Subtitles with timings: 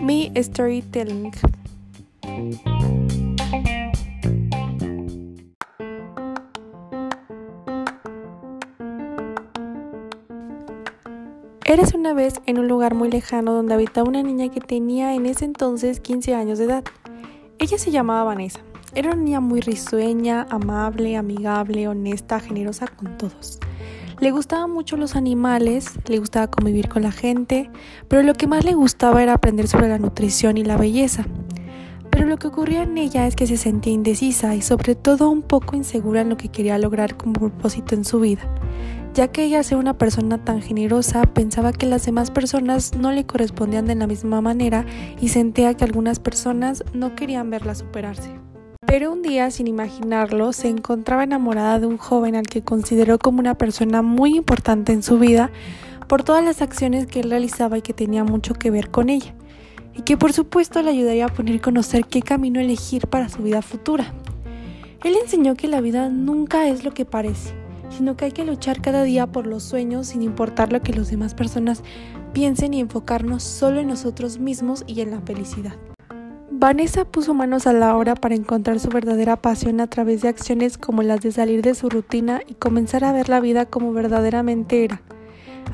[0.00, 1.32] Mi Storytelling.
[11.64, 15.24] Eres una vez en un lugar muy lejano donde habitaba una niña que tenía en
[15.24, 16.84] ese entonces 15 años de edad.
[17.58, 18.60] Ella se llamaba Vanessa.
[18.94, 23.58] Era una niña muy risueña, amable, amigable, honesta, generosa con todos.
[24.22, 27.68] Le gustaban mucho los animales, le gustaba convivir con la gente,
[28.06, 31.24] pero lo que más le gustaba era aprender sobre la nutrición y la belleza.
[32.08, 35.42] Pero lo que ocurría en ella es que se sentía indecisa y sobre todo un
[35.42, 38.48] poco insegura en lo que quería lograr como propósito en su vida
[39.12, 43.26] ya que ella, ser una persona tan generosa, pensaba que las demás personas no le
[43.26, 44.86] correspondían de la misma manera
[45.20, 48.41] y sentía que algunas personas no querían verla superarse.
[48.92, 53.40] Pero un día, sin imaginarlo, se encontraba enamorada de un joven al que consideró como
[53.40, 55.50] una persona muy importante en su vida
[56.08, 59.34] por todas las acciones que él realizaba y que tenía mucho que ver con ella,
[59.94, 63.42] y que por supuesto le ayudaría a poner a conocer qué camino elegir para su
[63.42, 64.12] vida futura.
[65.02, 67.54] Él enseñó que la vida nunca es lo que parece,
[67.88, 71.08] sino que hay que luchar cada día por los sueños sin importar lo que las
[71.08, 71.82] demás personas
[72.34, 75.76] piensen y enfocarnos solo en nosotros mismos y en la felicidad.
[76.62, 80.78] Vanessa puso manos a la obra para encontrar su verdadera pasión a través de acciones
[80.78, 84.84] como las de salir de su rutina y comenzar a ver la vida como verdaderamente
[84.84, 85.02] era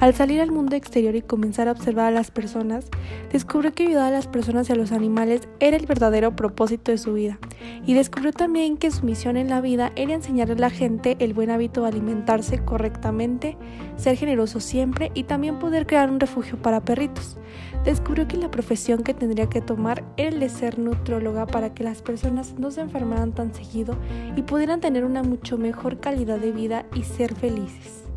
[0.00, 2.86] al salir al mundo exterior y comenzar a observar a las personas,
[3.32, 6.98] descubrió que ayudar a las personas y a los animales era el verdadero propósito de
[6.98, 7.38] su vida.
[7.84, 11.34] Y descubrió también que su misión en la vida era enseñarle a la gente el
[11.34, 13.56] buen hábito de alimentarse correctamente,
[13.96, 17.36] ser generoso siempre y también poder crear un refugio para perritos.
[17.84, 21.82] Descubrió que la profesión que tendría que tomar era el de ser nutrióloga para que
[21.82, 23.96] las personas no se enfermaran tan seguido
[24.36, 28.07] y pudieran tener una mucho mejor calidad de vida y ser felices.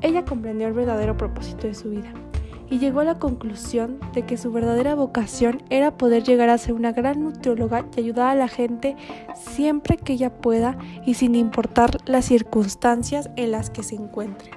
[0.00, 2.12] Ella comprendió el verdadero propósito de su vida
[2.70, 6.74] y llegó a la conclusión de que su verdadera vocación era poder llegar a ser
[6.74, 8.96] una gran nutrióloga y ayudar a la gente
[9.34, 10.76] siempre que ella pueda
[11.06, 14.50] y sin importar las circunstancias en las que se encuentre.